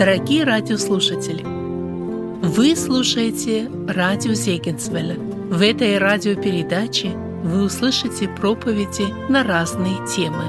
[0.00, 5.16] Дорогие радиослушатели, вы слушаете радио Зегенсвелля.
[5.16, 7.10] В этой радиопередаче
[7.44, 10.44] вы услышите проповеди на разные темы.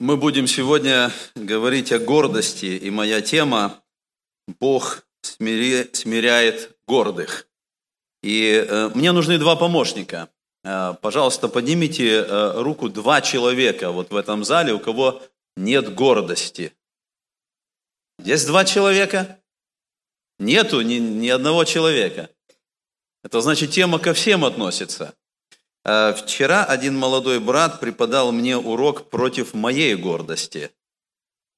[0.00, 3.78] Мы будем сегодня говорить о гордости, и моя тема
[4.46, 7.48] «Бог смири, смиряет гордых».
[8.22, 10.30] И э, мне нужны два помощника.
[10.64, 15.22] Э, пожалуйста, поднимите э, руку два человека вот в этом зале, у кого
[15.56, 16.72] нет гордости.
[18.18, 19.38] Есть два человека?
[20.38, 22.30] Нету ни, ни одного человека.
[23.22, 25.14] Это значит, тема ко всем относится.
[25.84, 30.70] Э, вчера один молодой брат преподал мне урок против моей гордости.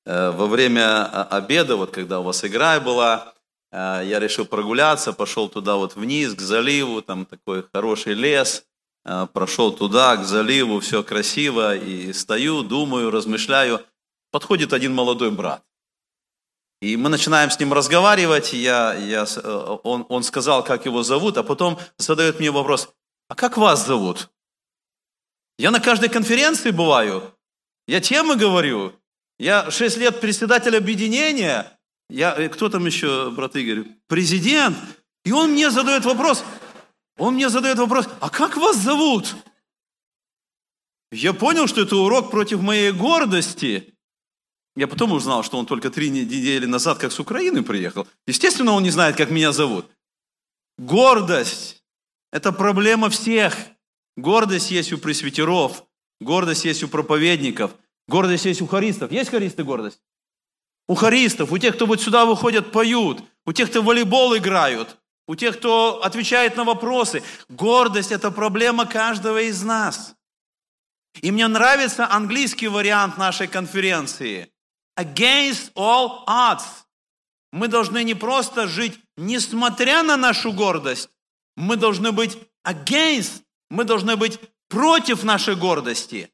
[0.06, 3.34] Э, во время обеда, вот когда у вас игра была,
[3.72, 8.64] э, я решил прогуляться, пошел туда вот вниз, к заливу, там такой хороший лес,
[9.32, 13.80] прошел туда, к заливу, все красиво, и стою, думаю, размышляю.
[14.32, 15.62] Подходит один молодой брат.
[16.82, 19.24] И мы начинаем с ним разговаривать, я, я,
[19.84, 22.88] он, он сказал, как его зовут, а потом задает мне вопрос,
[23.28, 24.28] а как вас зовут?
[25.58, 27.32] Я на каждой конференции бываю.
[27.86, 28.92] Я темы говорю.
[29.38, 31.78] Я шесть лет председатель объединения.
[32.08, 33.84] Я, э, кто там еще, брат Игорь?
[34.06, 34.76] Президент.
[35.24, 36.44] И он мне задает вопрос.
[37.18, 39.34] Он мне задает вопрос, а как вас зовут?
[41.10, 43.94] Я понял, что это урок против моей гордости.
[44.76, 48.06] Я потом узнал, что он только три недели назад как с Украины приехал.
[48.26, 49.86] Естественно, он не знает, как меня зовут.
[50.76, 51.82] Гордость.
[52.32, 53.56] Это проблема всех.
[54.16, 55.84] Гордость есть у пресвитеров,
[56.20, 57.74] гордость есть у проповедников,
[58.08, 59.10] гордость есть у харистов.
[59.10, 60.00] Есть харисты гордость?
[60.88, 64.96] У харистов, у тех, кто вот сюда выходят, поют, у тех, кто в волейбол играют,
[65.26, 67.22] у тех, кто отвечает на вопросы.
[67.48, 70.14] Гордость– это проблема каждого из нас.
[71.22, 74.52] И мне нравится английский вариант нашей конференции.
[74.98, 76.84] Against all odds.
[77.52, 81.08] Мы должны не просто жить, несмотря на нашу гордость,
[81.56, 86.30] мы должны быть against, мы должны быть против нашей гордости.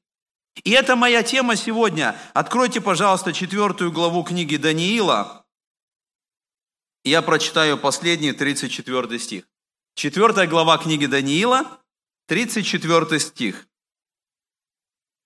[0.65, 2.17] И это моя тема сегодня.
[2.35, 5.47] Откройте, пожалуйста, четвертую главу книги Даниила.
[7.05, 9.45] Я прочитаю последний 34 стих.
[9.95, 11.81] Четвертая глава книги Даниила,
[12.27, 13.67] 34 стих.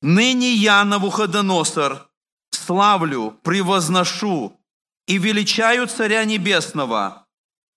[0.02, 2.08] «Ныне я, Навуходоносор,
[2.50, 4.60] славлю, превозношу
[5.06, 7.26] и величаю Царя Небесного,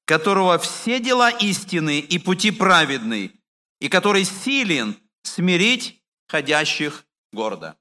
[0.05, 3.39] которого все дела истины и пути праведны,
[3.79, 7.77] и который силен смирить ходящих гордо.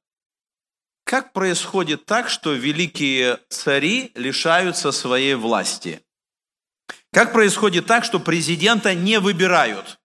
[1.05, 6.05] Как происходит так, что великие цари лишаются своей власти?
[7.13, 9.99] Как происходит так, что президента не выбирают,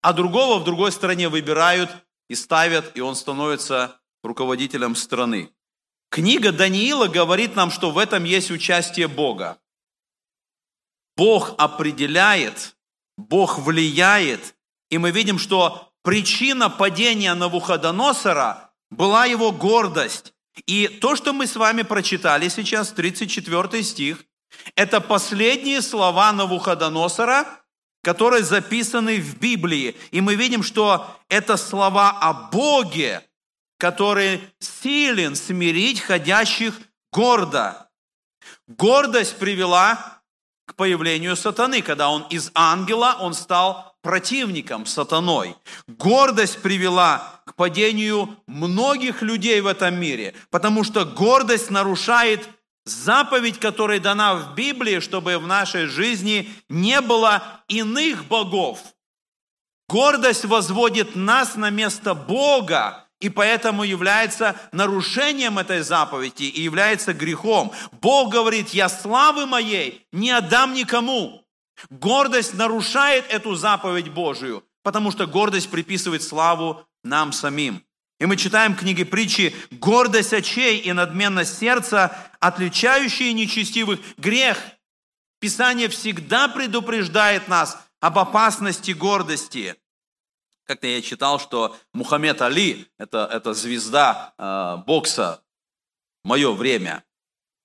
[0.00, 1.90] а другого в другой стране выбирают
[2.28, 5.50] и ставят, и он становится руководителем страны?
[6.10, 9.58] Книга Даниила говорит нам, что в этом есть участие Бога.
[11.16, 12.76] Бог определяет,
[13.16, 14.54] Бог влияет,
[14.90, 20.32] и мы видим, что причина падения Навуходоносора была его гордость.
[20.66, 24.24] И то, что мы с вами прочитали сейчас, 34 стих,
[24.76, 27.46] это последние слова Навуходоносора,
[28.02, 29.96] которые записаны в Библии.
[30.10, 33.22] И мы видим, что это слова о Боге,
[33.78, 36.78] который силен смирить ходящих
[37.12, 37.88] гордо.
[38.68, 40.22] Гордость привела
[40.66, 41.82] к появлению сатаны.
[41.82, 45.56] Когда он из ангела, он стал противником сатаной.
[45.86, 52.48] Гордость привела падению многих людей в этом мире, потому что гордость нарушает
[52.84, 58.80] заповедь, которая дана в Библии, чтобы в нашей жизни не было иных богов.
[59.88, 67.72] Гордость возводит нас на место Бога, и поэтому является нарушением этой заповеди и является грехом.
[68.00, 71.42] Бог говорит, я славы моей не отдам никому.
[71.90, 77.84] Гордость нарушает эту заповедь Божию, потому что гордость приписывает славу нам самим.
[78.20, 84.58] И мы читаем книги притчи «Гордость очей и надменность сердца, отличающие нечестивых грех».
[85.40, 89.76] Писание всегда предупреждает нас об опасности гордости–
[90.66, 95.42] как-то я читал, что Мухаммед Али, это, это звезда э, бокса,
[96.24, 97.04] мое время.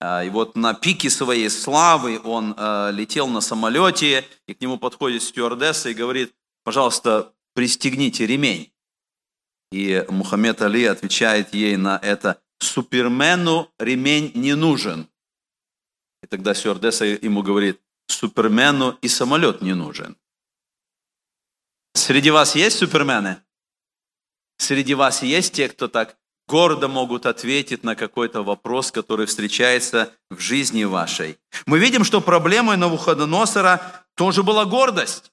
[0.02, 4.78] Э, и вот на пике своей славы он э, летел на самолете, и к нему
[4.78, 6.34] подходит стюардесса и говорит,
[6.64, 8.72] пожалуйста, пристегните ремень.
[9.72, 15.08] И Мухаммед Али отвечает ей на это, супермену ремень не нужен.
[16.24, 20.18] И тогда стюардесса ему говорит, супермену и самолет не нужен.
[21.94, 23.42] Среди вас есть супермены?
[24.58, 26.18] Среди вас есть те, кто так
[26.48, 31.38] гордо могут ответить на какой-то вопрос, который встречается в жизни вашей.
[31.66, 35.32] Мы видим, что проблемой Навуходоносора тоже была гордость.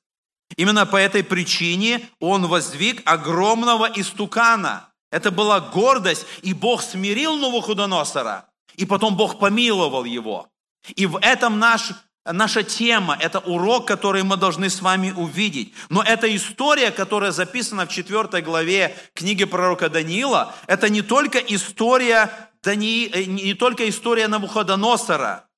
[0.56, 4.88] Именно по этой причине он воздвиг огромного истукана.
[5.10, 10.48] Это была гордость, и Бог смирил Навуходоносора, и потом Бог помиловал его.
[10.94, 11.92] И в этом наш
[12.32, 15.72] наша тема, это урок, который мы должны с вами увидеть.
[15.90, 22.30] Но эта история, которая записана в 4 главе книги пророка Даниила, это не только история,
[22.62, 23.08] Дани...
[23.12, 25.48] Э, не только история Навуходоносора.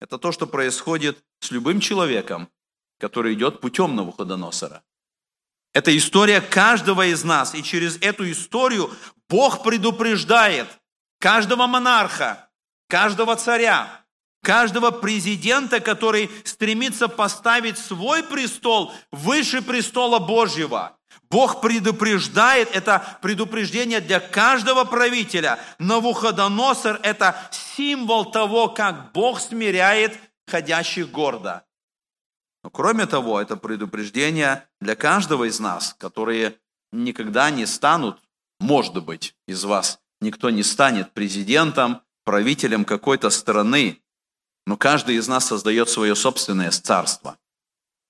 [0.00, 2.48] Это то, что происходит с любым человеком,
[2.98, 4.82] который идет путем Навуходоносора.
[5.72, 7.54] Это история каждого из нас.
[7.54, 8.90] И через эту историю
[9.28, 10.68] Бог предупреждает
[11.18, 12.48] каждого монарха,
[12.88, 14.04] каждого царя,
[14.42, 20.96] каждого президента, который стремится поставить свой престол выше престола Божьего.
[21.30, 25.58] Бог предупреждает, это предупреждение для каждого правителя.
[25.80, 30.16] Навуходоносор– это символ того, как Бог смиряет
[30.46, 31.63] ходящих гордо.
[32.64, 36.56] Но кроме того, это предупреждение для каждого из нас, которые
[36.92, 38.18] никогда не станут,
[38.58, 44.00] может быть, из вас, никто не станет президентом, правителем какой-то страны,
[44.66, 47.36] но каждый из нас создает свое собственное царство.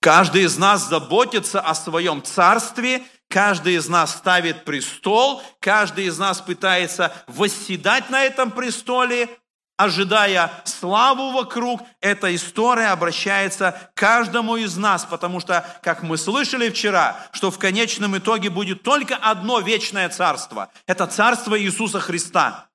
[0.00, 6.40] Каждый из нас заботится о своем царстве, каждый из нас ставит престол, каждый из нас
[6.40, 9.36] пытается восседать на этом престоле,
[9.76, 16.70] ожидая славу вокруг, эта история обращается к каждому из нас, потому что, как мы слышали
[16.70, 20.70] вчера, что в конечном итоге будет только одно вечное царство.
[20.86, 22.68] Это царство Иисуса Христа.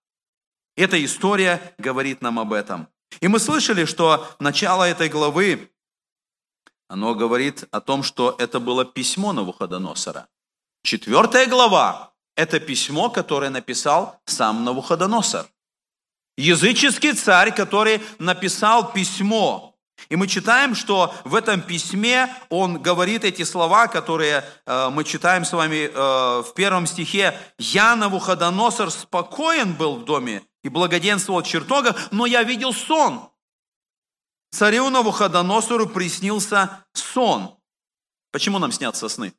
[0.75, 2.87] Эта история говорит нам об этом.
[3.21, 5.71] И мы слышали, что начало этой главы,
[6.87, 10.27] оно говорит о том, что это было письмо Навуходоносора.
[10.83, 15.45] Четвертая глава– это письмо, которое написал сам Навуходоносор.
[16.39, 19.75] Языческий царь, который написал письмо.
[20.07, 25.43] И мы читаем, что в этом письме он говорит эти слова, которые э, мы читаем
[25.43, 27.37] с вами э, в первом стихе.
[27.57, 33.29] «Я, Навуходоносор, спокоен был в доме и благоденствовал в чертогах, но я видел сон.
[34.51, 37.57] Царю Навуходоносору приснился сон.
[38.31, 39.33] Почему нам снятся сны?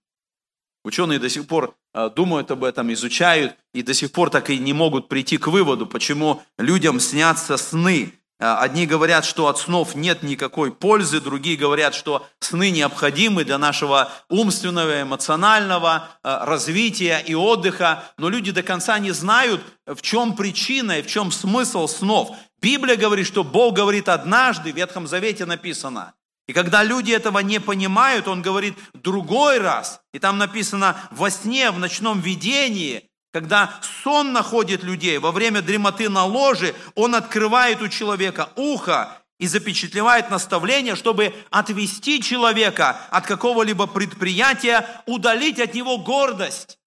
[0.85, 1.75] Ученые до сих пор
[2.16, 5.87] думают об этом, изучают, и до сих пор так и не могут прийти к выводу,
[5.87, 8.14] почему людям снятся сны.
[8.42, 13.58] А, одни говорят, что от снов нет никакой пользы, другие говорят, что сны необходимы для
[13.58, 20.37] нашего умственного, эмоционального а, развития и отдыха, но люди до конца не знают, в чем
[20.37, 22.34] причина и в чем смысл снов.
[22.62, 26.14] Библия говорит, что Бог говорит однажды, в Ветхом Завете написано.
[26.50, 30.00] И когда люди этого не понимают, Он говорит другой раз.
[30.12, 36.08] И там написано во сне, в ночном видении– когда сон находит людей во время дремоты
[36.08, 43.87] на ложе, он открывает у человека ухо и запечатлевает наставление, чтобы отвести человека от какого-либо
[43.87, 46.80] предприятия, удалить от него гордость.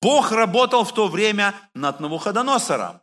[0.00, 3.00] Бог работал в то время над Навуходоносором.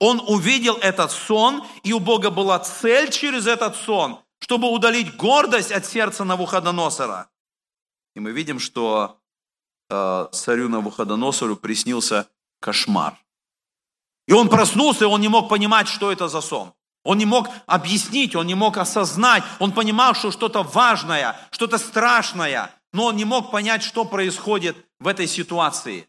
[0.00, 5.72] Он увидел этот сон, и у Бога была цель через этот сон, чтобы удалить гордость
[5.72, 7.30] от сердца Навуходоносора.
[8.14, 9.22] И мы видим, что
[9.94, 12.26] Э, царю Навуходоносору приснился
[12.60, 13.14] кошмар.
[14.26, 16.72] И он проснулся, и он не мог понимать, что это за сон.
[17.04, 19.42] Он не мог объяснить, он не мог осознать.
[19.58, 25.08] Он понимал, что что-то важное, что-то страшное, но он не мог понять, что происходит в
[25.08, 26.08] этой ситуации.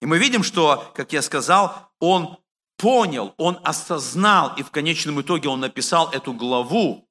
[0.00, 2.38] И мы видим, что, как я сказал, он
[2.78, 7.03] понял, он осознал, и в конечном итоге он написал эту главу.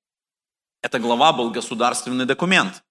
[0.84, 2.84] Эта глава был государственный документ.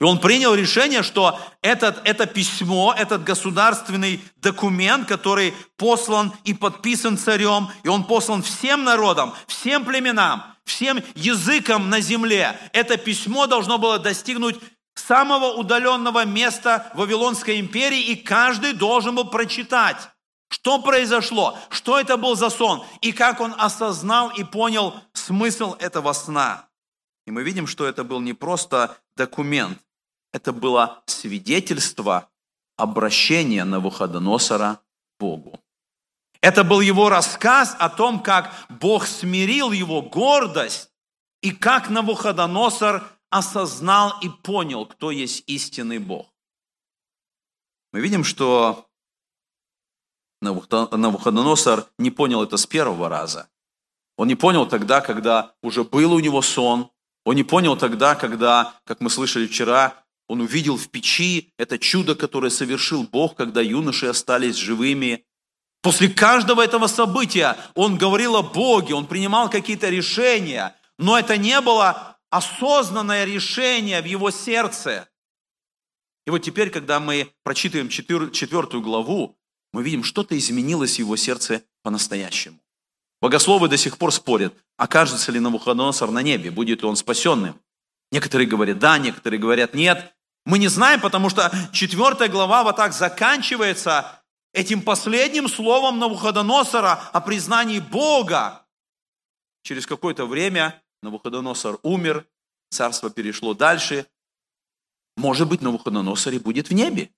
[0.00, 7.18] И он принял решение, что этот, это письмо, этот государственный документ, который послан и подписан
[7.18, 12.58] царем, и он послан всем народам, всем племенам, всем языкам на земле.
[12.72, 14.56] Это письмо должно было достигнуть
[14.94, 19.98] самого удаленного места Вавилонской империи, и каждый должен был прочитать,
[20.48, 26.12] что произошло, что это был за сон, и как он осознал и понял смысл этого
[26.14, 26.66] сна.
[27.26, 29.78] И мы видим, что это был не просто документ,
[30.32, 32.30] это было свидетельство
[32.76, 35.60] обращения Навуходоносора к Богу.
[36.40, 40.90] Это был его рассказ о том, как Бог смирил его гордость
[41.40, 46.28] и как Навуходоносор осознал и понял, кто есть истинный Бог.
[47.92, 48.88] Мы видим, что
[50.40, 53.48] Навуходоносор не понял это с первого раза.
[54.16, 56.90] Он не понял тогда, когда уже был у него сон.
[57.24, 62.14] Он не понял тогда, когда, как мы слышали вчера, он увидел в печи это чудо,
[62.14, 65.24] которое совершил Бог, когда юноши остались живыми.
[65.82, 71.60] После каждого этого события он говорил о Боге, он принимал какие-то решения, но это не
[71.60, 75.08] было осознанное решение в его сердце.
[76.26, 79.36] И вот теперь, когда мы прочитываем четвертую главу,
[79.72, 82.61] мы видим, что-то изменилось в его сердце по-настоящему.
[83.22, 87.54] Богословы до сих пор спорят, окажется ли Навуходоносор на небе, будет ли он спасенным.
[88.10, 90.12] Некоторые говорят да, некоторые говорят нет.
[90.44, 94.20] Мы не знаем, потому что четвертая глава вот так заканчивается
[94.52, 98.66] этим последним словом Навуходоносора о признании Бога.
[99.62, 102.26] Через какое-то время Навуходоносор умер,
[102.70, 104.04] царство перешло дальше.
[105.16, 107.10] Может быть, Навуходоносор и будет в небе.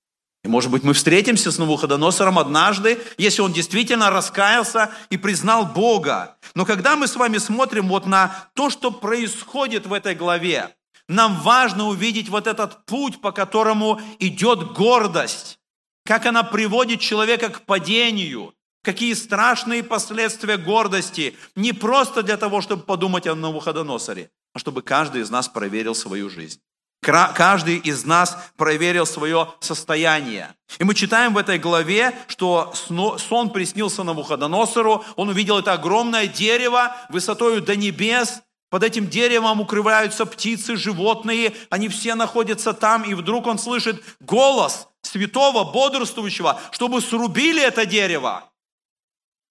[0.45, 6.37] И может быть, мы встретимся с Навуходоносором однажды, если он действительно раскаялся и признал Бога.
[6.55, 10.69] Но когда мы с вами смотрим вот на то, что происходит в этой главе,
[11.09, 15.59] нам важно увидеть вот этот путь, по которому идет гордость,
[16.05, 22.83] как она приводит человека к падению, какие страшные последствия гордости, не просто для того, чтобы
[22.83, 26.61] подумать о Навуходоносоре, а чтобы каждый из нас проверил свою жизнь.
[27.05, 30.55] Каждый из нас проверил свое состояние.
[30.79, 36.97] И мы читаем в этой главе, что сон приснился Навуходоносору, он увидел это огромное дерево
[37.11, 43.47] высотою до небес, под этим деревом укрываются птицы, животные, они все находятся там, и вдруг
[43.47, 48.51] он слышит голос святого, бодрствующего, чтобы срубили это дерево,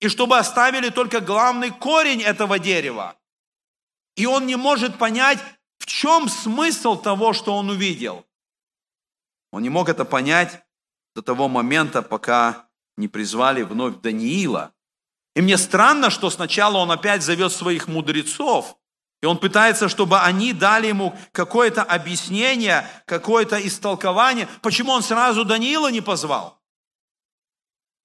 [0.02, 3.16] и чтобы оставили только главный корень этого дерева.
[4.18, 5.40] И он не может понять,
[5.84, 8.26] в чем смысл того, что он увидел.
[9.52, 10.64] Он не мог это понять
[11.14, 14.74] до того момента, пока не призвали вновь Даниила.
[15.36, 18.78] И мне странно, что сначала он опять зовет своих мудрецов,
[19.22, 24.48] и он пытается, чтобы они дали ему какое-то объяснение, какое-то истолкование.
[24.62, 26.62] Почему он сразу Даниила не позвал?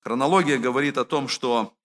[0.00, 1.76] Хронология говорит о том, что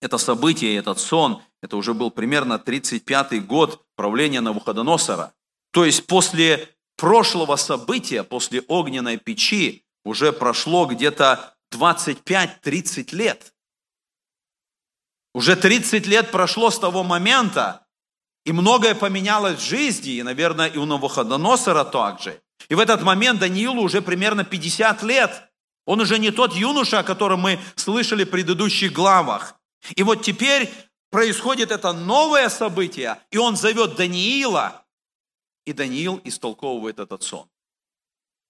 [0.00, 5.34] это событие, этот сон, это уже был примерно 35-й год правления Навуходоносора.
[5.72, 13.54] То есть после прошлого события, после огненной печи, уже прошло где-то 25-30 лет.
[15.34, 17.86] Уже 30 лет прошло с того момента,
[18.44, 22.42] и многое поменялось в жизни, и, наверное, и у Навуходоносора также.
[22.68, 25.50] И в этот момент Даниилу уже примерно 50 лет.
[25.86, 29.54] Он уже не тот юноша, о котором мы слышали в предыдущих главах.
[29.94, 30.70] И вот теперь
[31.10, 34.84] происходит это новое событие, и он зовет Даниила,
[35.66, 37.48] и Даниил истолковывает этот сон.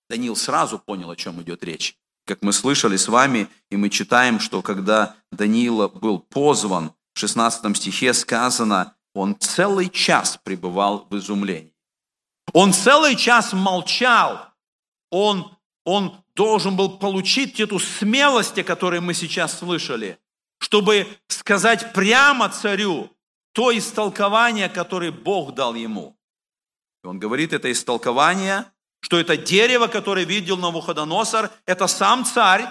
[0.08, 1.96] Даниил сразу понял, о чем идет речь.
[2.26, 7.76] Как мы слышали с вами, и мы читаем, что когда Даниила был позван, в 16
[7.76, 11.74] стихе сказано, он целый час пребывал в изумлении.
[12.52, 14.46] Он целый час молчал.
[15.10, 20.18] Он, он должен был получить эту смелость, о которой мы сейчас слышали,
[20.70, 23.10] чтобы сказать прямо царю
[23.52, 26.16] то истолкование, которое Бог дал ему.
[27.02, 28.66] И он говорит это истолкование,
[29.00, 32.66] что это дерево, которое видел Навуходоносор, это сам царь,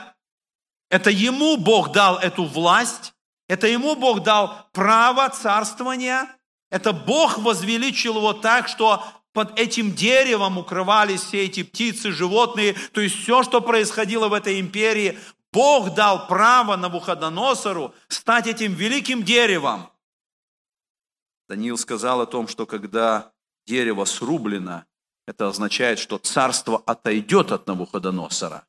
[0.89, 3.13] это ему Бог дал эту власть,
[3.50, 6.27] это ему Бог дал право царствования.
[6.72, 9.03] Это Бог возвеличил его так, что
[9.34, 14.60] под этим деревом укрывались все эти птицы, животные, то есть все, что происходило в этой
[14.60, 15.18] империи,
[15.51, 19.89] Бог дал право Навуходоносору стать этим великим деревом.
[21.48, 23.32] Даниил сказал о том, что когда
[23.65, 24.86] дерево срублено,
[25.25, 28.65] это означает, что царство отойдет от Навуходоносора.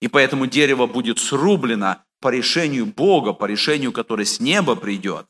[0.00, 5.26] И поэтому дерево будет срублено по решению Бога, по решению, которое с неба придет.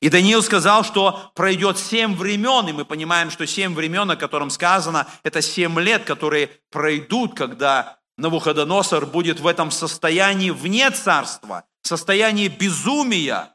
[0.00, 4.50] И Даниил сказал, что пройдет семь времен, и мы понимаем, что семь времен, о котором
[4.50, 12.48] сказано, это семь лет, которые пройдут, когда Навуходоносор будет в этом состоянии вне царства, состоянии
[12.48, 13.54] безумия.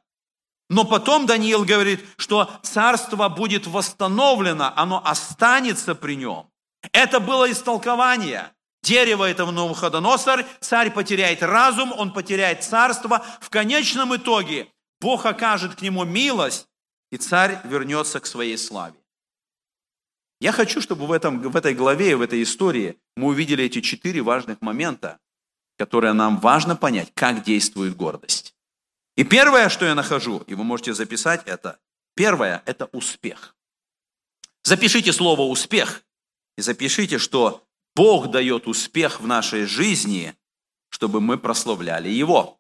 [0.70, 6.50] Но потом Даниил говорит, что царство будет восстановлено, оно останется при нем.
[6.94, 8.53] Это было истолкование.
[8.84, 13.24] Дерево этого Навуходоносор, царь потеряет разум, он потеряет царство.
[13.39, 14.68] В конечном итоге
[15.00, 16.68] Бог окажет к нему милость,
[17.12, 19.00] и царь вернется к своей славе.
[20.41, 24.24] Я хочу, чтобы в, этом, в этой главе, в этой истории мы увидели эти четыре
[24.24, 25.19] важных момента,
[25.77, 28.55] которые нам важно понять, как действует гордость.
[29.15, 31.79] И первое, что я нахожу, и вы можете записать это,
[32.15, 33.55] первое– это успех.
[34.63, 36.03] Запишите слово «успех»
[36.57, 37.63] и запишите, что
[37.95, 40.33] Бог дает успех в нашей жизни,
[40.89, 42.60] чтобы мы прославляли Его.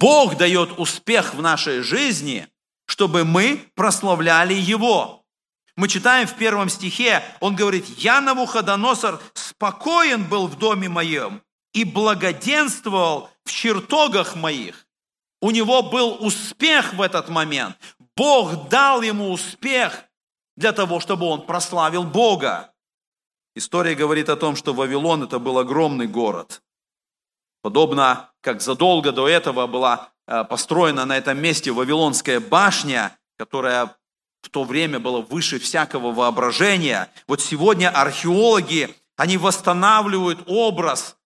[0.00, 2.48] Бог дает успех в нашей жизни,
[2.86, 5.17] чтобы мы прославляли Его.
[5.78, 11.40] Мы читаем в первом стихе, он говорит, «Я, Навуходоносор, спокоен был в доме моем
[11.72, 14.88] и благоденствовал в чертогах моих».
[15.40, 17.76] У него был успех в этот момент.
[18.16, 20.02] Бог дал ему успех
[20.56, 22.74] для того, чтобы он прославил Бога.
[23.54, 26.60] История говорит о том, что Вавилон это был огромный город.
[27.62, 33.96] Подобно как задолго до этого была э, построена на этом месте Вавилонская башня, которая
[34.42, 37.10] в то время была выше всякого воображения.
[37.26, 41.16] Вот сегодня археологи, они восстанавливают образ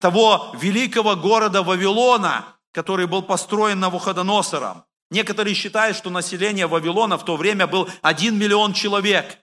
[0.00, 4.84] того великого города Вавилона, который был построен Навуходоносором.
[5.10, 9.38] Некоторые считают, что население Вавилона в то время был 1 миллион человек.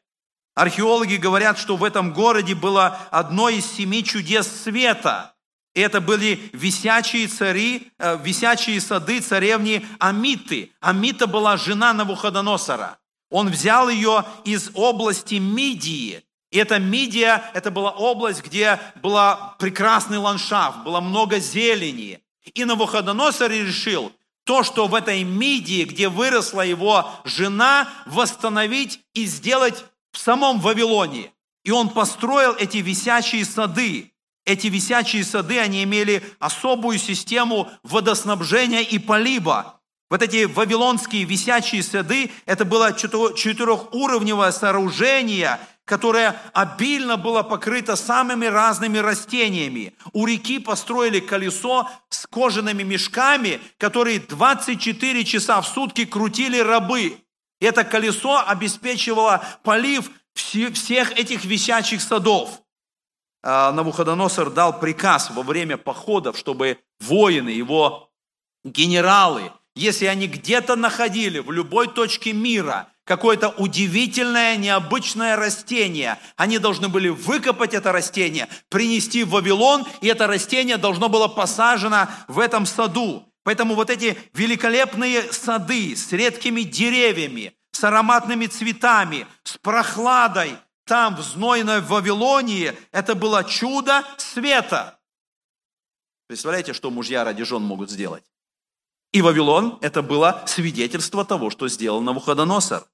[0.55, 5.35] Археологи говорят, что в этом городе было одно из семи чудес света.
[5.81, 10.71] Это были висячие цари, э, висячие сады царевни Амиты.
[10.79, 12.97] Амита была жена Навуходоносора.
[13.29, 16.23] Он взял ее из области Мидии.
[16.49, 19.19] И эта Мидия, это была область, где был
[19.59, 22.21] прекрасный ландшафт, было много зелени.
[22.55, 24.11] И Навуходоносор решил,
[24.45, 31.31] то, что в этой Мидии, где выросла его жена, восстановить и сделать в самом Вавилоне.
[31.63, 34.11] И он построил эти висячие сады.
[34.47, 39.81] Эти висячие сады, они имели особую систему водоснабжения и полива.
[40.09, 48.99] Вот эти вавилонские висячие сады, это было четырехуровневое сооружение, которое обильно было покрыто самыми разными
[48.99, 49.93] растениями.
[50.13, 57.17] У реки построили колесо с кожаными мешками, которые 24 часа в сутки крутили рабы.
[57.59, 62.61] Это колесо обеспечивало полив всех этих висячих садов.
[63.43, 68.09] А, Навуходоносор дал приказ во время походов, чтобы воины, его
[68.63, 76.19] генералы, если они где-то находили в любой точке мира какое-то удивительное, необычное растение.
[76.35, 82.09] Они должны были выкопать это растение, принести в Вавилон, и это растение должно было посажено
[82.27, 83.23] в этом саду.
[83.43, 91.21] Поэтому вот эти великолепные сады с редкими деревьями, с ароматными цветами, с прохладой, там, в
[91.21, 94.97] знойной Вавилонии, это было чудо света.
[96.27, 98.23] Представляете, что мужья ради жен могут сделать?
[99.11, 102.87] И Вавилон– это было свидетельство того, что сделал Навуходоносор.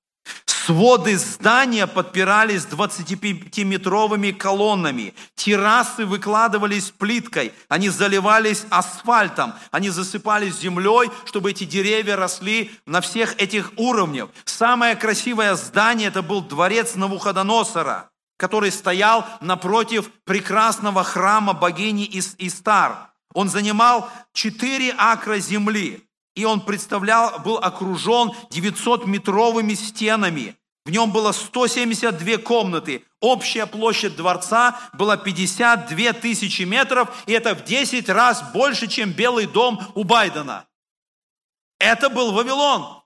[0.65, 5.13] Своды здания подпирались 25-метровыми колоннами.
[5.35, 7.51] Террасы выкладывались плиткой.
[7.67, 9.55] Они заливались асфальтом.
[9.71, 14.29] Они засыпались землей, чтобы эти деревья росли на всех этих уровнях.
[14.45, 23.09] Самое красивое здание– это был дворец Навуходоносора, который стоял напротив прекрасного храма богини Истар.
[23.33, 26.07] Он занимал 4 акра земли.
[26.35, 30.55] И он представлял, был окружен 900-метровыми стенами.
[30.85, 33.05] В нем было 172 комнаты.
[33.21, 39.45] Общая площадь дворца была 52 тысячи метров, и это в 10 раз больше, чем Белый
[39.45, 40.65] дом у Байдена.
[41.79, 43.01] Это был Вавилон.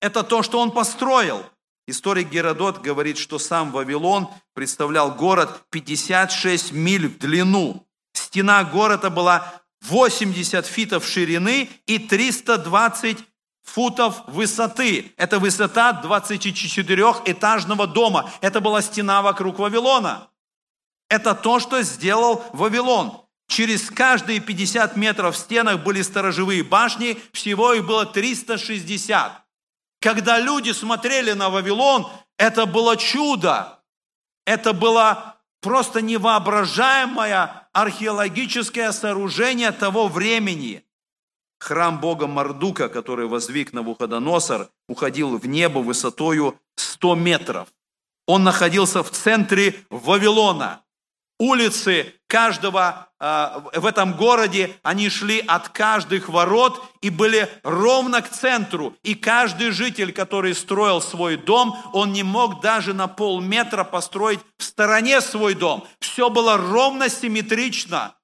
[0.00, 1.44] Это то, что он построил.
[1.86, 7.86] Историк Геродот говорит, что сам Вавилон представлял город 56 миль в длину.
[8.12, 13.18] Стена города была 80 фитов ширины и 320
[13.62, 15.12] футов высоты.
[15.16, 18.30] Это высота 24-этажного дома.
[18.40, 20.28] Это была стена вокруг Вавилона.
[21.08, 23.22] Это то, что сделал Вавилон.
[23.48, 29.32] Через каждые 50 метров в стенах были сторожевые башни, всего их было 360.
[30.00, 33.80] Когда люди смотрели на Вавилон, это было чудо.
[34.44, 40.84] Это было просто невоображаемое археологическое сооружение того времени.
[41.58, 47.68] Храм бога Мардука, который воздвиг Навуходоносор, уходил в небо высотою 100 метров.
[48.26, 50.82] Он находился в центре Вавилона.
[51.38, 58.28] Улицы каждого э, в этом городе, они шли от каждых ворот и были ровно к
[58.28, 58.96] центру.
[59.04, 64.64] И каждый житель, который строил свой дом, он не мог даже на полметра построить в
[64.64, 65.86] стороне свой дом.
[66.00, 68.14] Все было ровно симметрично.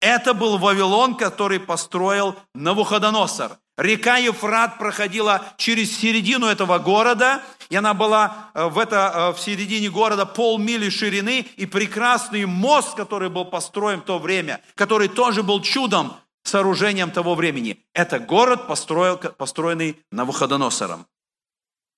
[0.00, 3.58] Это был Вавилон, который построил Навуходоносор.
[3.78, 9.40] Река Ефрат проходила через середину этого города, и она была э, в, это, э, в
[9.40, 15.42] середине города полмили ширины, и прекрасный мост, который был построен в то время, который тоже
[15.42, 17.82] был чудом, сооружением того времени.
[17.94, 21.06] Это город, построил, построенный Навуходоносором.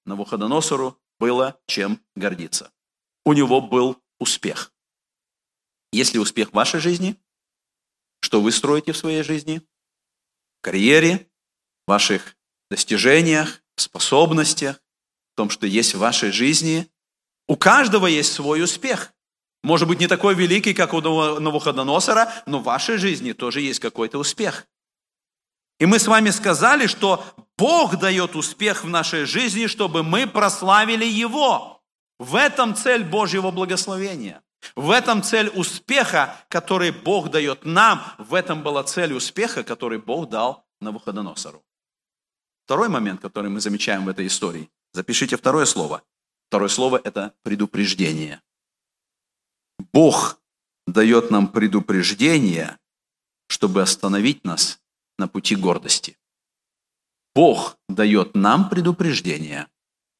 [0.07, 2.71] Навуходоносору было чем гордиться.
[3.25, 4.73] У него был успех.
[5.93, 7.16] Есть ли успех в вашей жизни–
[8.21, 9.61] что вы строите в своей жизни,
[10.59, 11.30] в карьере,
[11.90, 12.37] ваших
[12.70, 14.76] достижениях, способностях,
[15.33, 16.88] в том, что есть в вашей жизни.
[17.48, 19.12] У каждого есть свой успех.
[19.64, 24.18] Может быть, не такой великий, как у Навуходоносора, но в вашей жизни тоже есть какой-то
[24.18, 24.66] успех.
[25.81, 27.24] И мы с вами сказали, что
[27.59, 31.83] Бог дает успех в нашей жизни, чтобы мы прославили Его.
[32.18, 34.42] В этом цель Божьего благословения.
[34.76, 38.03] В этом цель успеха, который Бог дает нам.
[38.18, 41.64] В этом была цель успеха, который Бог дал Навуходоносору.
[42.70, 44.70] Второй момент, который мы замечаем в этой истории.
[44.92, 46.04] Запишите второе слово.
[46.46, 48.42] Второе слово– это предупреждение.
[49.92, 50.40] Бог
[50.87, 52.78] дает нам предупреждение,
[53.48, 54.80] чтобы остановить нас
[55.18, 56.16] на пути гордости.
[57.35, 59.66] Бог дает нам предупреждение,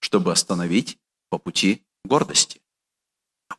[0.01, 2.61] чтобы остановить по пути гордости.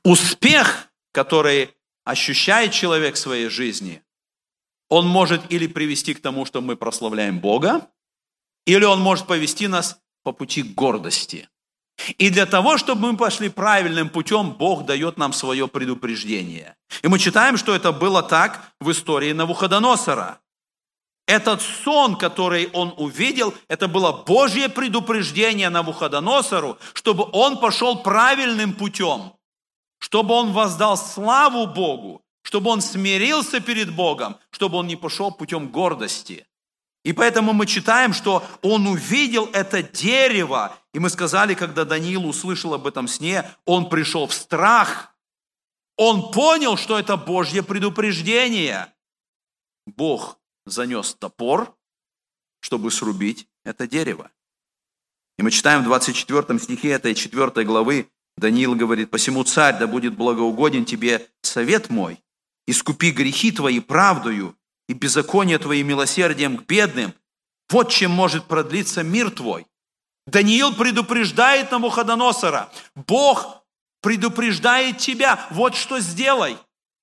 [0.04, 1.74] Успех, который
[2.04, 4.04] ощущает человек в своей жизни,
[4.90, 7.90] он может или привести к тому, что мы прославляем Бога,
[8.66, 11.50] или он может повести нас по пути гордости.
[12.18, 16.76] И для того, чтобы мы пошли правильным путем, Бог дает нам свое предупреждение.
[17.04, 20.40] И мы читаем, что это было так в истории Навуходоносора.
[21.28, 29.34] Этот сон, который он увидел, это было Божье предупреждение Навуходоносору, чтобы он пошел правильным путем,
[30.00, 35.68] чтобы он воздал славу Богу, чтобы он смирился перед Богом, чтобы он не пошел путем
[35.68, 36.46] гордости.
[37.04, 40.78] И поэтому мы читаем, что он увидел это дерево.
[40.94, 45.16] И мы сказали, когда Даниил услышал об этом сне, он пришел в страх.
[45.98, 48.94] Он понял, что это Божье предупреждение.
[49.88, 51.76] Бог занес топор,
[52.60, 54.30] чтобы срубить это дерево.
[55.38, 60.16] И мы читаем в 24 стихе этой 4 главы, Даниил говорит, «Посему, царь, да будет
[60.16, 62.24] благоугоден тебе совет мой,
[62.68, 64.56] искупи грехи твои правдою,
[64.92, 67.14] и беззаконие Твои милосердием к бедным.
[67.70, 69.66] Вот чем может продлиться мир Твой.
[70.28, 72.70] Даниил предупреждает Навуходоносора.
[72.96, 73.64] Бог
[74.02, 75.48] предупреждает тебя.
[75.50, 76.58] Вот что сделай.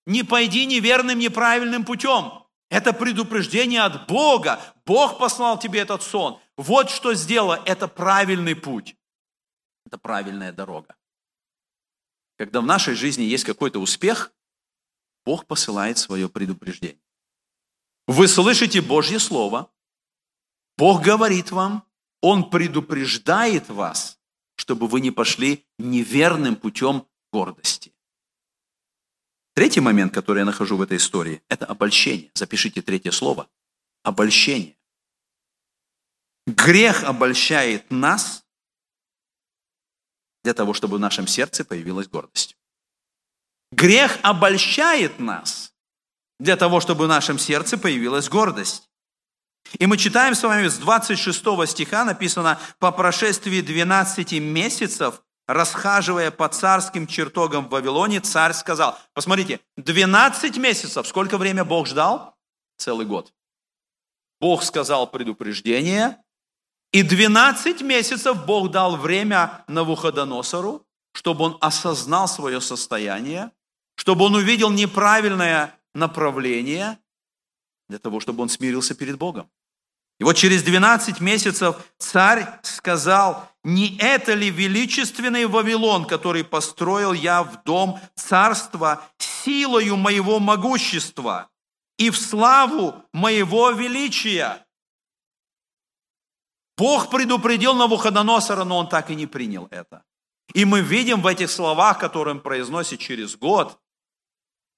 [0.07, 2.45] Не пойди неверным, неправильным путем.
[2.69, 4.61] Это предупреждение от Бога.
[4.85, 6.39] Бог послал тебе этот сон.
[6.59, 7.59] Вот что сделай.
[7.65, 8.97] Это правильный путь.
[9.87, 10.95] Это правильная дорога.
[12.37, 14.31] Когда в нашей жизни есть какой-то успех,
[15.25, 17.01] Бог посылает свое предупреждение.
[18.09, 19.71] Вы слышите Божье Слово,
[20.79, 21.87] Бог говорит вам,
[22.23, 24.19] Он предупреждает вас,
[24.57, 27.93] чтобы вы не пошли неверным путем гордости.
[29.55, 32.31] Третий момент, который я нахожу в этой истории, это обольщение.
[32.33, 33.47] Запишите третье слово.
[34.03, 34.79] Обольщение.
[36.47, 38.43] Грех обольщает нас
[40.45, 42.57] для того, чтобы в нашем сердце появилась гордость.
[43.71, 45.75] Грех обольщает нас
[46.39, 48.89] для того, чтобы в нашем сердце появилась гордость.
[49.79, 56.49] И мы читаем с вами с 26 стиха, написано, «По прошествии 12 месяцев, расхаживая по
[56.49, 58.99] царским чертогам в Вавилоне, царь сказал».
[59.13, 62.37] Посмотрите, 12 месяцев, сколько время Бог ждал?
[62.79, 63.33] Целый год.
[64.41, 66.17] Бог сказал предупреждение,
[66.93, 73.51] и 12 месяцев Бог дал время Навуходоносору, чтобы он осознал свое состояние,
[73.97, 76.99] чтобы он увидел неправильное направление
[77.89, 79.51] для того, чтобы он смирился перед Богом.
[80.19, 87.45] И вот через 12 месяцев царь сказал, не это ли величественный Вавилон, который построил я
[87.45, 91.49] в дом царства силою моего могущества
[91.99, 94.67] и в славу моего величия?
[96.77, 100.05] Бог предупредил Навуходоносора, но он так и не принял это.
[100.55, 103.79] И мы видим в этих словах, которые он произносит через год,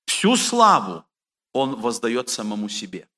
[0.06, 1.04] всю славу
[1.52, 3.08] он воздает самому себе.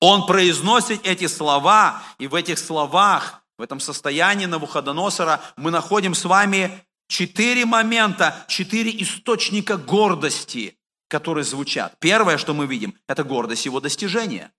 [0.00, 6.24] Он произносит эти слова, и в этих словах, в этом состоянии Навуходоносора мы находим с
[6.24, 11.96] вами четыре момента, четыре источника гордости, которые звучат.
[11.98, 14.52] Первое, что мы видим, это гордость его достижения.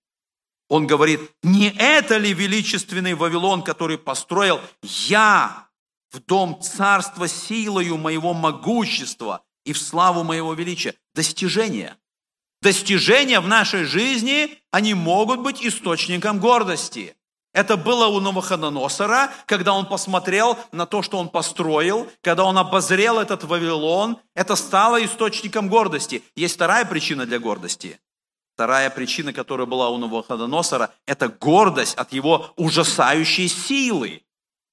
[0.68, 5.68] Он говорит, не это ли величественный Вавилон, который построил я
[6.12, 10.94] в дом царства силою моего могущества и в славу моего величия?
[11.14, 11.96] Достижение.
[12.62, 17.16] Достижения в нашей жизни, они могут быть источником гордости.
[17.52, 23.18] Это было у Новоходоносора, когда он посмотрел на то, что он построил, когда он обозрел
[23.18, 26.22] этот Вавилон, это стало источником гордости.
[26.36, 27.98] Есть вторая причина для гордости.
[28.54, 34.22] Вторая причина, которая была у Новоходоносора, это гордость от его ужасающей силы.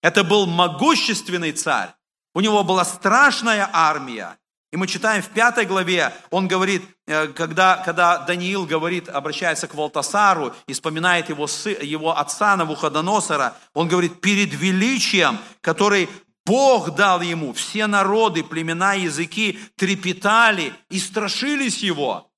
[0.03, 1.95] Это был могущественный царь.
[2.35, 4.37] У него была страшная армия.
[4.71, 9.75] И мы читаем в пятой главе, он говорит, э, когда, когда Даниил говорит, обращается к
[9.75, 11.47] Валтасару и вспоминает его,
[11.81, 16.09] его отца Навуходоносора, он говорит, перед величием, который
[16.45, 22.29] Бог дал ему, все народы, племена, языки трепетали и страшились его.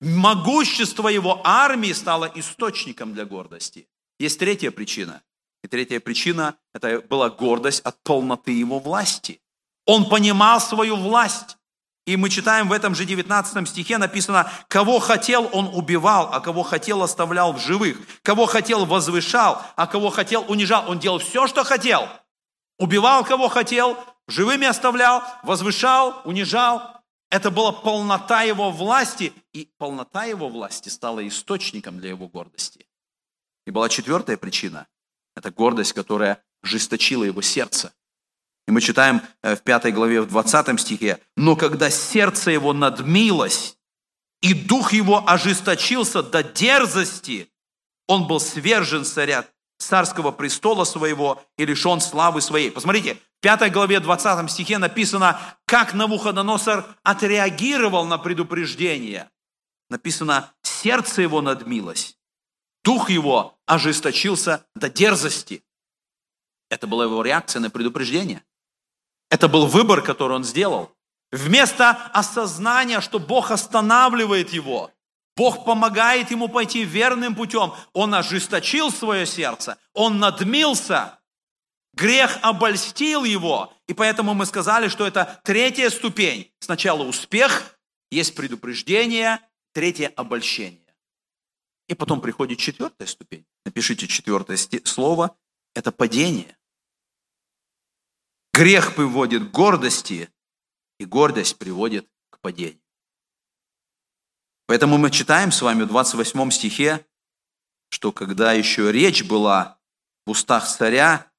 [0.00, 3.88] Могущество его армии стало источником для гордости.
[4.18, 5.22] Есть третья причина.
[5.62, 9.40] И третья причина– это была гордость от полноты его власти.
[9.86, 11.56] Он понимал свою власть.
[12.06, 16.62] И мы читаем в этом же 19 стихе написано, кого хотел, он убивал, а кого
[16.62, 17.98] хотел, оставлял в живых.
[18.22, 20.84] Кого хотел, возвышал, а кого хотел, унижал.
[20.88, 22.06] Он делал все, что хотел.
[22.78, 26.82] Убивал, кого хотел, живыми оставлял, возвышал, унижал.
[27.30, 32.86] Это была полнота его власти, и полнота его власти стала источником для его гордости.
[33.66, 34.86] И была четвертая причина.
[35.34, 37.92] Это гордость, которая жесточила его сердце.
[38.66, 43.76] И мы читаем э, в пятой главе, в 20 стихе, «Но когда сердце его надмилось,
[44.40, 47.50] и дух его ожесточился до дерзости,
[48.06, 49.46] он был свержен царя
[49.78, 52.70] царского престола своего и лишен славы своей».
[52.70, 59.30] Посмотрите, в пятой главе, 20 стихе написано, как Навуходоносор отреагировал на предупреждение.
[59.90, 62.16] Написано, сердце его надмилось,
[62.82, 65.62] дух его ожесточился до дерзости.
[66.70, 68.42] Это была его реакция на предупреждение.
[69.34, 70.92] Это был выбор, который он сделал.
[71.32, 74.92] Вместо осознания, что Бог останавливает его,
[75.34, 81.18] Бог помогает ему пойти верным путем, он ожесточил свое сердце, он надмился,
[81.94, 83.72] грех обольстил его.
[83.88, 86.52] И поэтому мы сказали, что это третья ступень.
[86.60, 87.76] Сначала успех,
[88.12, 89.40] есть предупреждение,
[89.72, 90.94] третье обольщение.
[91.88, 93.44] И потом приходит четвертая ступень.
[93.64, 95.36] Напишите четвертое слово.
[95.74, 96.56] Это падение.
[98.54, 100.32] Грех приводит к гордости,
[101.00, 102.80] и гордость приводит к падению.
[104.66, 107.04] Поэтому мы читаем с вами в 28 стихе,
[107.88, 109.80] что когда еще речь была
[110.24, 111.32] в устах царя,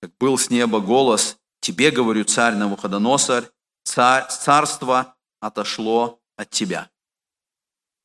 [0.00, 3.52] как был с неба голос, «Тебе, говорю, царь Навуходоносор,
[3.84, 6.90] царь, царство отошло от тебя».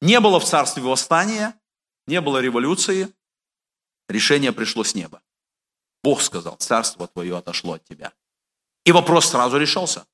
[0.01, 1.57] Не было в царстве восстания,
[2.07, 3.07] не было революции,
[4.09, 5.21] решение пришло с неба.
[6.03, 8.11] Бог сказал, царство твое отошло от тебя.
[8.85, 10.05] И вопрос сразу решился.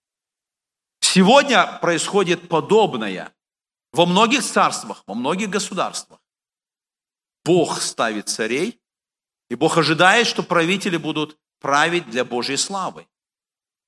[0.99, 3.33] Сегодня происходит подобное
[3.93, 6.19] во многих царствах, во многих государствах.
[7.45, 8.81] Бог ставит царей,
[9.49, 13.07] и Бог ожидает, что правители будут править для Божьей славы.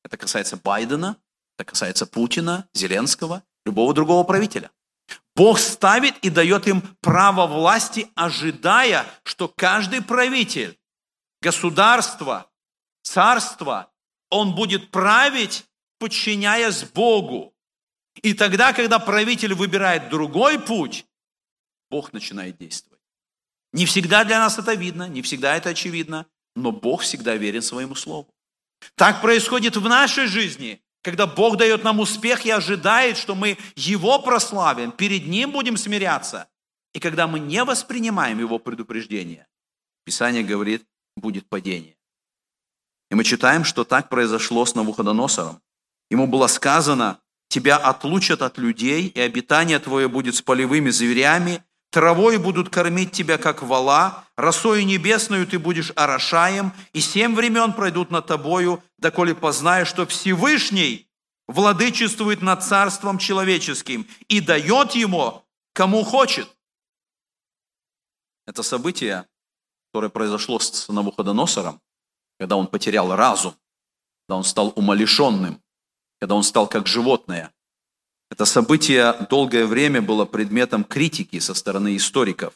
[0.03, 1.17] Это касается Байдена,
[1.57, 4.71] это касается Путина, Зеленского, любого другого правителя.
[5.35, 10.78] Бог ставит и дает им право власти, ожидая, что каждый правитель
[11.41, 12.49] государство,
[13.01, 13.91] царство,
[14.29, 15.65] он будет править,
[15.97, 17.53] подчиняясь Богу.
[18.21, 21.05] И тогда, когда правитель выбирает другой путь,
[21.89, 23.01] Бог начинает действовать.
[23.71, 26.25] Не всегда для нас это видно, не всегда это очевидно,
[26.55, 28.33] но Бог всегда верен своему слову.
[28.95, 34.19] Так происходит в нашей жизни, когда Бог дает нам успех и ожидает, что мы Его
[34.19, 36.47] прославим, перед Ним будем смиряться.
[36.93, 39.47] И когда мы не воспринимаем Его предупреждение,
[40.03, 40.85] Писание говорит,
[41.19, 41.95] будет падение.
[43.11, 45.61] И мы читаем, что так произошло с Навуходоносором.
[46.09, 52.37] Ему было сказано, тебя отлучат от людей, и обитание твое будет с полевыми зверями, травой
[52.37, 58.27] будут кормить тебя, как вала, росою небесною ты будешь орошаем, и семь времен пройдут над
[58.27, 61.09] тобою, доколе познаешь, что Всевышний
[61.47, 66.47] владычествует над царством человеческим и дает ему, кому хочет.
[68.45, 69.25] Это событие
[69.91, 71.81] которое произошло с Навуходоносором,
[72.39, 73.55] когда он потерял разум,
[74.27, 75.61] когда он стал умалишенным,
[76.19, 77.51] когда он стал как животное.
[78.29, 82.53] Это событие долгое время было предметом критики со стороны историков,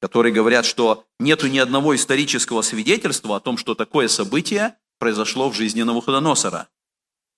[0.00, 5.54] которые говорят, что нету ни одного исторического свидетельства о том, что такое событие произошло в
[5.54, 6.68] жизни Навуходоносора.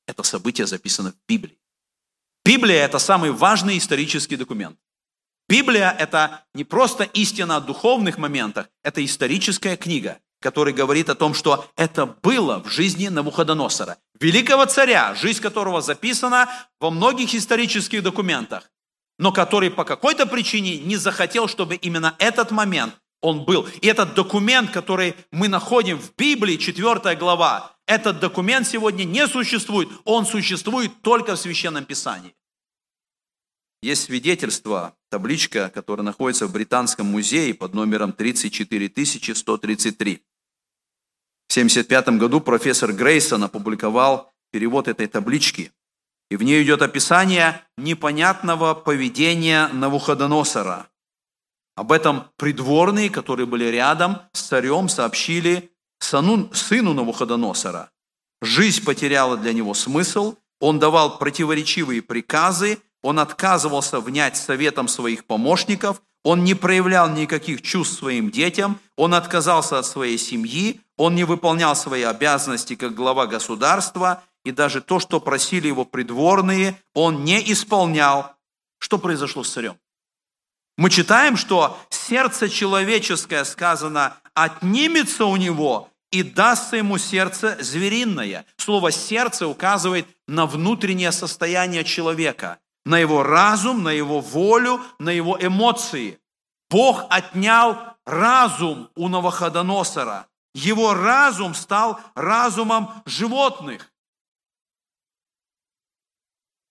[0.07, 1.59] Это событие записано в Библии.
[2.47, 4.79] Библия– это самый важный исторический документ.
[5.49, 11.33] Библия– это не просто истина о духовных моментах, это историческая книга, которая говорит о том,
[11.33, 16.49] что это было в жизни Навуходоносора, великого царя, жизнь которого записана
[16.81, 18.71] во многих исторических документах,
[19.19, 23.67] но который по какой-то причине не захотел, чтобы именно этот момент он был.
[23.81, 29.89] И этот документ, который мы находим в Библии, 4 глава, этот документ сегодня не существует,
[30.05, 32.35] он существует только в Священном Писании.
[33.83, 40.23] Есть свидетельство, табличка, которая находится в Британском музее под номером 34133.
[41.49, 45.73] В 1975 году профессор Грейсон опубликовал перевод этой таблички.
[46.31, 50.89] И в ней идет описание непонятного поведения Навуходоносора.
[51.75, 57.91] Об этом придворные, которые были рядом с царем, сообщили сыну, Навуходоносора.
[58.43, 66.03] Жизнь потеряла для него смысл, он давал противоречивые приказы, он отказывался внять советом своих помощников,
[66.25, 71.77] он не проявлял никаких чувств своим детям, он отказался от своей семьи, он не выполнял
[71.77, 78.35] свои обязанности как глава государства, и даже то, что просили его придворные, он не исполнял.
[78.79, 79.77] Что произошло с царем?
[80.77, 88.47] Мы читаем, что сердце человеческое, сказано, отнимется у него и дастся ему сердце звериное.
[88.57, 92.59] Слово «сердце» указывает на внутреннее состояние человека,
[92.89, 96.19] на его разум, на его волю, на его эмоции.
[96.71, 100.27] Бог отнял разум у Новоходоносора.
[100.55, 103.93] Его разум стал разумом животных.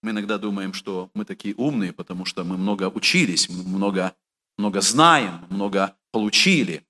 [0.02, 4.16] Мы иногда думаем, что мы такие умные, потому что мы много учились, много,
[4.58, 6.84] много знаем, много получили.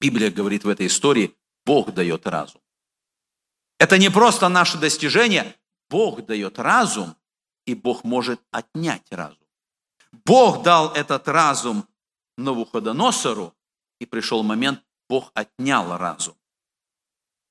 [0.00, 2.62] Библия говорит в этой истории, Бог дает разум.
[3.78, 5.54] Это не просто наше достижение,
[5.90, 7.16] Бог дает разум,
[7.70, 9.36] и Бог может отнять разум.
[10.24, 11.86] Бог дал этот разум
[12.36, 13.54] Навуходоносору,
[14.00, 16.34] и пришел момент, Бог отнял разум.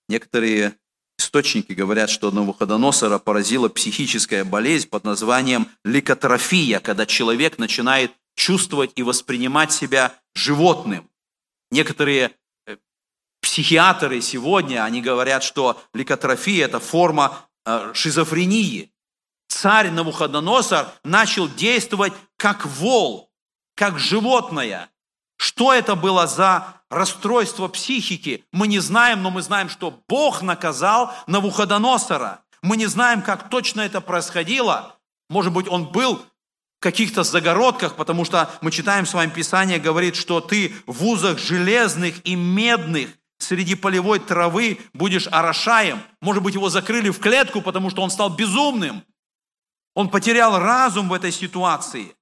[0.10, 0.78] Некоторые
[1.18, 9.04] источники говорят, что Навуходоносора поразила психическая болезнь под названием ликотрофия, когда человек начинает чувствовать и
[9.04, 11.10] воспринимать себя животным.
[11.72, 12.36] Некоторые
[13.42, 18.92] психиатры сегодня, они говорят, что ликотрофия– это форма э, шизофрении.
[19.50, 23.30] Царь Навуходоносор начал действовать как вол,
[23.76, 24.90] как животное.
[25.38, 31.14] Что это было за расстройство психики, мы не знаем, но мы знаем, что Бог наказал
[31.28, 32.42] Навуходоносора.
[32.62, 34.96] Мы не знаем, как точно это происходило.
[35.30, 40.16] Может быть, он был в каких-то загородках, потому что мы читаем с вами Писание, говорит,
[40.16, 43.10] что ты в узах железных и медных
[43.40, 46.02] среди полевой травы будешь орошаем.
[46.22, 49.04] Может быть, его закрыли в клетку, потому что он стал безумным.
[49.94, 52.16] Он потерял разум в этой ситуации.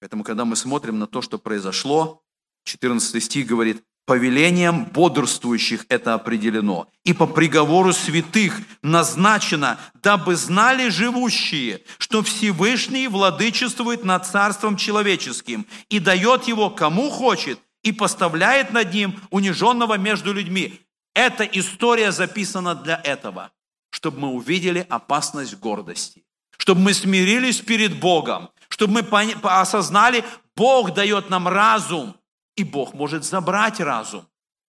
[0.00, 2.22] Поэтому, когда мы смотрим на то, что произошло,
[2.64, 11.82] 14 стих говорит, повелением бодрствующих это определено, и по приговору святых назначено, дабы знали живущие,
[11.98, 19.20] что Всевышний владычествует над царством человеческим и дает его кому хочет– и поставляет над ним
[19.30, 20.80] униженного между людьми.
[21.14, 23.50] Эта история записана для этого,
[23.92, 26.24] чтобы мы увидели опасность гордости,
[26.56, 30.24] чтобы мы смирились перед Богом, чтобы мы осознали,
[30.56, 32.16] Бог дает нам разум,
[32.56, 34.26] и Бог может забрать разум.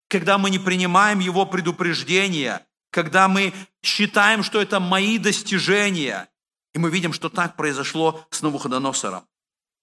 [0.10, 6.30] Когда мы не принимаем Его предупреждения, когда мы считаем, что это мои достижения,
[6.74, 9.24] и мы видим, что так произошло с Навуходоносором.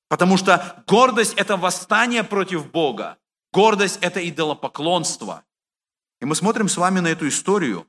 [0.08, 3.16] Потому что гордость– это восстание против Бога.
[3.52, 5.44] Гордость– это идолопоклонство.
[6.20, 7.86] И мы смотрим с вами на эту историю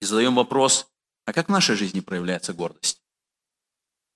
[0.00, 0.88] и задаем вопрос,
[1.24, 3.02] а как в нашей жизни проявляется гордость?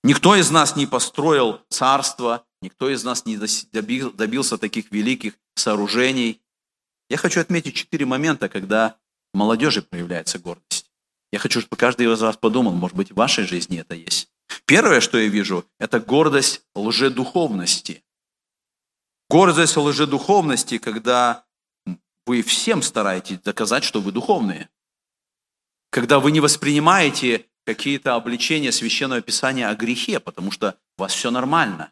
[0.03, 6.41] Никто из нас не построил царство, никто из нас не добился таких великих сооружений.
[7.09, 8.97] Я хочу отметить четыре момента, когда
[9.33, 10.89] в молодежи проявляется гордость.
[11.31, 14.29] Я хочу, чтобы каждый из вас подумал, может быть, в вашей жизни это есть.
[14.65, 18.03] Первое, что я вижу, это гордость лжедуховности.
[19.29, 21.45] Гордость лжедуховности, когда
[22.25, 24.69] вы всем стараетесь доказать, что вы духовные.
[25.91, 31.29] Когда вы не воспринимаете какие-то обличения Священного Писания о грехе, потому что у вас все
[31.29, 31.91] нормально.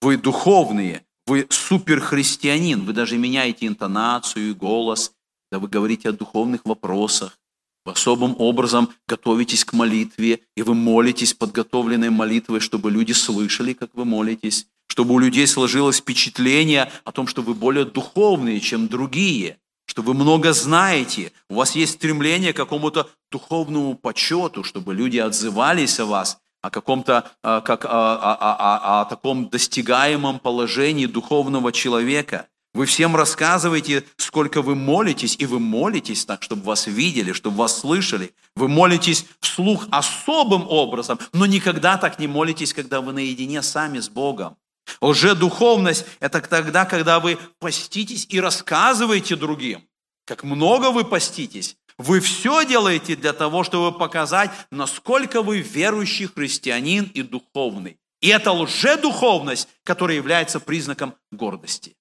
[0.00, 5.12] Вы духовные, вы суперхристианин, вы даже меняете интонацию и голос,
[5.50, 7.38] когда вы говорите о духовных вопросах,
[7.84, 13.90] вы особым образом готовитесь к молитве, и вы молитесь подготовленной молитвой, чтобы люди слышали, как
[13.94, 19.58] вы молитесь чтобы у людей сложилось впечатление о том, что вы более духовные, чем другие,
[19.86, 25.98] что вы много знаете, у вас есть стремление к какому-то духовному почету, чтобы люди отзывались
[26.00, 32.48] о вас, о каком-то, а, как, о, о, о, о таком достигаемом положении духовного человека.
[32.74, 37.80] Вы всем рассказываете, сколько вы молитесь, и вы молитесь так, чтобы вас видели, чтобы вас
[37.80, 38.34] слышали.
[38.54, 44.10] Вы молитесь вслух особым образом, но никогда так не молитесь, когда вы наедине сами с
[44.10, 44.58] Богом.
[45.00, 49.86] Лжедуховность– это тогда, когда вы поститесь и рассказываете другим,
[50.24, 51.76] как много вы поститесь.
[51.98, 57.98] Вы все делаете для того, чтобы показать, насколько вы верующий христианин и духовный.
[58.20, 61.96] И это лжедуховность, которая является признаком гордости.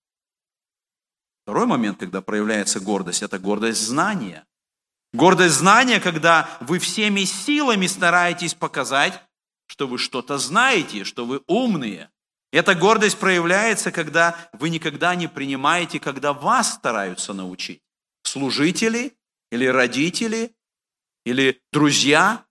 [1.44, 4.46] Второй момент, когда проявляется гордость, это гордость знания.
[5.14, 9.22] Гордость знания, когда вы всеми силами стараетесь показать,
[9.68, 12.10] что вы что-то знаете, что вы умные.
[12.56, 17.82] Эта гордость проявляется, когда вы никогда не принимаете, когда вас стараются научить.
[18.24, 19.12] Служители
[19.52, 20.56] или родители
[21.26, 22.46] или друзья.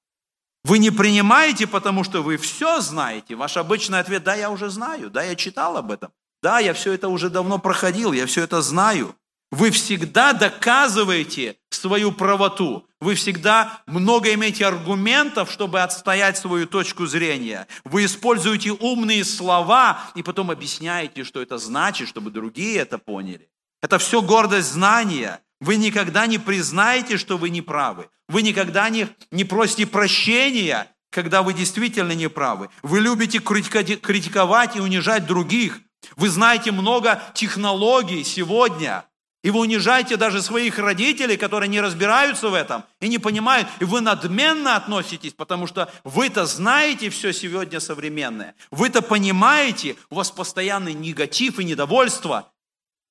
[0.63, 3.35] Вы не принимаете, потому что вы все знаете.
[3.35, 6.93] Ваш обычный ответ– да, я уже знаю, да, я читал об этом, да, я все
[6.93, 9.17] это уже давно проходил, я все это знаю.
[9.51, 12.87] Вы всегда доказываете свою правоту.
[13.01, 17.67] Вы всегда много имеете аргументов, чтобы отстоять свою точку зрения.
[17.85, 23.49] Вы используете умные слова и потом объясняете, что это значит, чтобы другие это поняли.
[23.83, 25.41] Это все гордость знания.
[25.61, 28.09] Вы никогда не признаете, что вы не правы.
[28.29, 32.71] Вы никогда не, не просите прощения, когда вы действительно не правы.
[32.83, 35.81] Вы любите критиковать и унижать других.
[36.17, 39.05] Вы знаете много технологий сегодня,
[39.45, 43.69] и вы унижаете даже своих родителей, которые не разбираются в этом и не понимают.
[43.79, 48.55] И вы надменно относитесь, потому что вы-то знаете все сегодня современное.
[48.71, 52.51] Вы-то понимаете, у вас постоянный негатив и недовольство.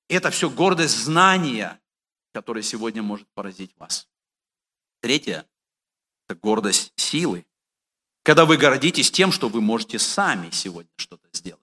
[0.09, 1.79] Это все гордость знания,
[2.33, 4.07] которая сегодня может поразить вас.
[5.01, 5.45] Третье–
[6.27, 7.45] это гордость силы.
[8.23, 11.61] Когда вы гордитесь тем, что вы можете сами сегодня что-то сделать.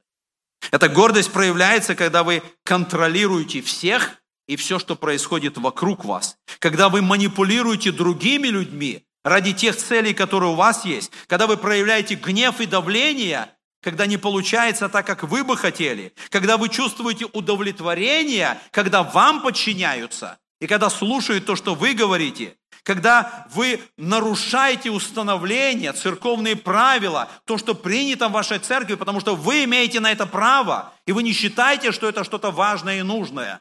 [0.71, 4.20] Эта гордость проявляется, когда вы контролируете всех
[4.51, 6.37] и все, что происходит вокруг вас.
[6.59, 12.17] Когда вы манипулируете другими людьми ради тех целей, которые у вас есть, когда вы проявляете
[12.17, 13.47] гнев и давление,
[13.81, 20.37] когда не получается так, как вы бы хотели, когда вы чувствуете удовлетворение, когда вам подчиняются,
[20.61, 27.77] и когда слушают то, что вы говорите, когда вы нарушаете установления, церковные правила, то, что
[27.77, 31.93] принято в вашей церкви, потому что вы имеете на это право, и вы не считаете,
[31.93, 33.61] что это что-то важное и нужное.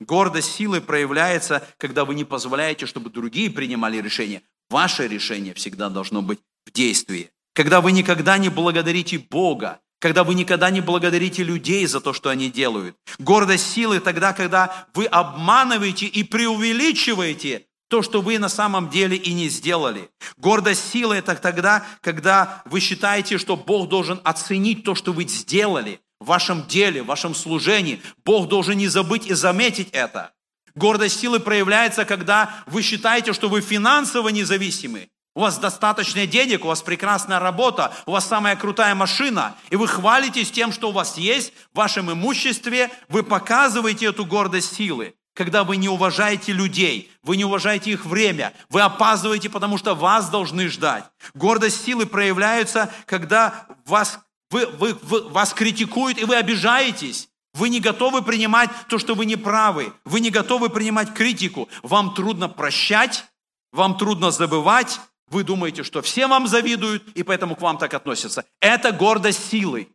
[0.00, 4.42] Гордость силы проявляется, когда вы не позволяете, чтобы другие принимали решения.
[4.70, 7.30] Ваше решение всегда должно быть в действии.
[7.54, 12.30] Когда вы никогда не благодарите Бога, когда вы никогда не благодарите людей за то, что
[12.30, 12.96] они делают.
[13.18, 19.34] Гордость силы тогда, когда вы обманываете и преувеличиваете то, что вы на самом деле и
[19.34, 20.10] не сделали.
[20.36, 26.00] Гордость силы– это тогда, когда вы считаете, что Бог должен оценить то, что вы сделали,
[26.20, 28.00] в вашем деле, в вашем служении.
[28.24, 30.32] Бог должен не забыть и заметить это.
[30.74, 35.08] Гордость силы проявляется, когда вы считаете, что вы финансово независимы.
[35.34, 39.86] У вас достаточно денег, у вас прекрасная работа, у вас самая крутая машина, и вы
[39.86, 45.14] хвалитесь тем, что у вас есть в вашем имуществе, вы показываете эту гордость силы.
[45.34, 50.28] Когда вы не уважаете людей, вы не уважаете их время, вы опаздываете, потому что вас
[50.28, 51.04] должны ждать.
[51.34, 54.18] Гордость силы проявляется, когда вас
[54.50, 57.28] вы, вы, вы, вас критикуют, и вы обижаетесь.
[57.54, 59.92] Вы не готовы принимать то, что вы не правы.
[60.04, 61.68] Вы не готовы принимать критику.
[61.82, 63.24] Вам трудно прощать,
[63.72, 65.00] вам трудно забывать.
[65.28, 68.44] Вы думаете, что все вам завидуют, и поэтому к вам так относятся.
[68.60, 69.88] Это гордость силы.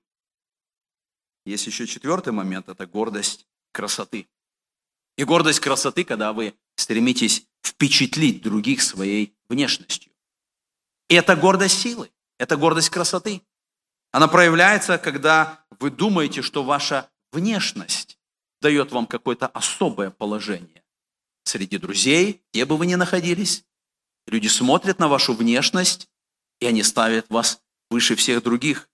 [1.46, 4.28] Есть еще четвертый момент, это гордость красоты.
[5.18, 10.12] И гордость красоты, когда вы стремитесь впечатлить других своей внешностью.
[11.10, 13.42] И это гордость силы, это гордость красоты.
[14.16, 18.18] Она проявляется, когда вы думаете, что ваша внешность
[18.62, 20.86] дает вам какое-то особое положение.
[21.44, 23.66] Среди друзей, где бы вы ни находились,
[24.26, 26.08] люди смотрят на вашу внешность,
[26.62, 27.60] и они ставят вас
[27.92, 28.88] выше всех других.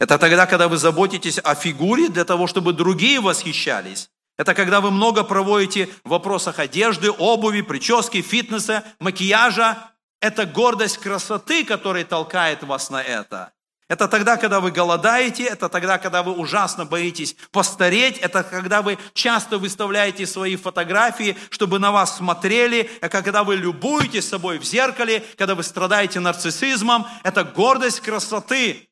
[0.00, 4.08] Это тогда, когда вы заботитесь о фигуре для того, чтобы другие восхищались.
[4.38, 9.90] Это когда вы много проводите в вопросах одежды, обуви, прически, фитнеса, макияжа.
[10.22, 13.52] Это гордость красоты, которая толкает вас на это.
[13.92, 18.98] Это тогда, когда вы голодаете, это тогда, когда вы ужасно боитесь постареть, это когда вы
[19.12, 25.20] часто выставляете свои фотографии, чтобы на вас смотрели, это когда вы любуетесь собой в зеркале,
[25.36, 27.06] когда вы страдаете нарциссизмом.
[27.22, 28.88] Это гордость красоты,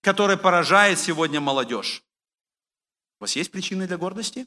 [0.00, 2.02] которая поражает сегодня молодежь.
[3.18, 4.46] У вас есть причины для гордости?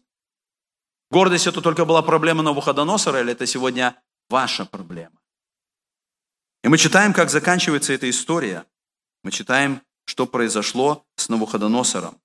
[1.11, 3.95] Гордость это только была проблема Навуходоносора, или это сегодня
[4.27, 5.21] ваша проблема?
[6.63, 8.65] И мы читаем, как заканчивается эта история–
[9.23, 12.19] мы читаем, что произошло с Навуходоносором.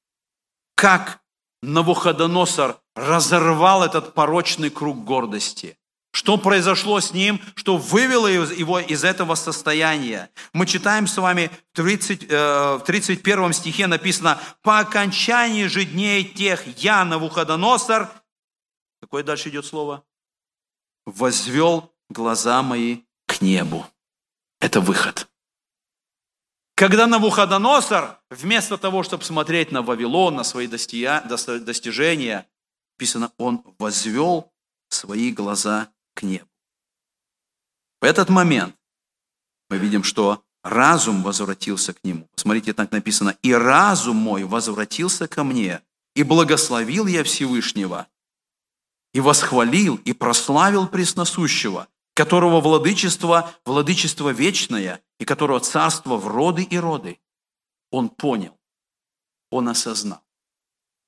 [0.75, 1.21] Как
[1.63, 5.79] Навуходоносор разорвал этот порочный круг гордости.
[6.13, 10.31] Что произошло с ним, что вывело его из этого состояния?
[10.53, 16.25] Мы читаем с вами в, 30, э, в 31 стихе написано, «По окончании же дней
[16.25, 18.11] тех я, Навуходоносор...»
[19.01, 20.03] Какое дальше идет слово?
[21.07, 23.87] «Возвел глаза мои к небу».
[24.61, 25.29] Это выход.
[26.79, 32.47] Когда Навуходоносор, вместо того, чтобы смотреть на Вавилон, на свои достижения,
[32.97, 34.53] написано, он возвел
[34.89, 36.47] свои глаза к небу.
[38.01, 38.77] В этот момент
[39.69, 42.29] мы видим, что разум возвратился к нему.
[42.37, 43.37] Посмотрите, так написано.
[43.43, 45.83] «И разум мой возвратился ко мне,
[46.15, 48.07] и благословил я Всевышнего,
[49.13, 56.79] и восхвалил, и прославил Пресносущего, которого владычество, владычество вечное, и которого царство в роды и
[56.79, 57.19] роды».
[57.91, 58.59] Он понял,
[59.51, 60.23] он осознал,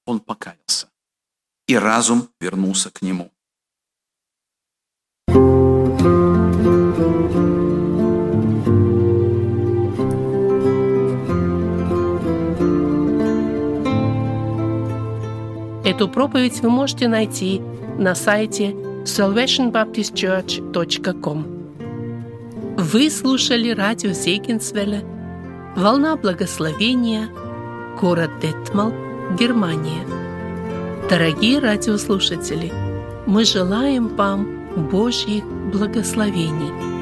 [0.07, 0.89] он покаялся,
[1.67, 3.31] и разум вернулся к нему.
[15.85, 17.61] Эту проповедь вы можете найти
[17.99, 18.71] на сайте
[19.05, 21.60] salvationbaptistchurch.com.
[22.83, 25.03] Вы слушали радио Зегенсвелля
[25.77, 27.29] «Волна благословения»,
[28.01, 28.95] город Детмал,
[29.39, 30.07] Германия.
[31.11, 32.73] Дорогие радиослушатели,
[33.27, 36.73] мы желаем вам Божьих благословений–